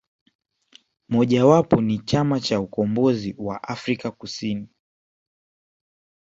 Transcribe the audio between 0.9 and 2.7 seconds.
Moja wapo ni Chama cha